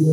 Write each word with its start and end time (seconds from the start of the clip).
You 0.00 0.12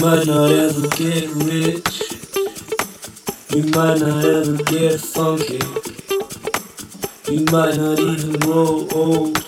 might 0.00 0.26
not 0.26 0.50
ever 0.50 0.88
get 0.96 1.28
rich. 1.34 2.07
Might 3.74 4.00
not 4.00 4.24
ever 4.24 4.56
get 4.64 4.98
funky. 4.98 5.60
You 7.30 7.44
might 7.52 7.76
not 7.76 7.98
even 7.98 8.32
grow 8.40 8.88
old. 8.92 9.38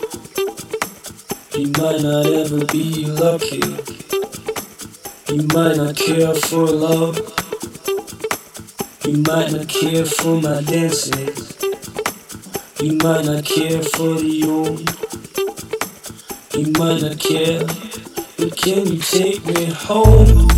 You 1.56 1.66
might 1.78 2.02
not 2.02 2.26
ever 2.26 2.64
be 2.66 3.06
lucky. 3.06 3.62
You 5.28 5.46
might 5.54 5.76
not 5.76 5.96
care 5.96 6.34
for 6.34 6.66
love. 6.66 7.16
You 9.06 9.16
might 9.26 9.52
not 9.52 9.68
care 9.68 10.04
for 10.04 10.40
my 10.40 10.60
dancing. 10.62 11.34
You 12.80 12.98
might 12.98 13.24
not 13.24 13.44
care 13.44 13.82
for 13.82 14.14
the 14.14 14.44
old. 14.46 14.80
You 16.54 16.72
might 16.78 17.02
not 17.02 17.18
care. 17.18 17.64
But 18.36 18.56
can 18.56 18.86
you 18.86 18.98
take 18.98 19.44
me 19.46 19.66
home? 19.70 20.49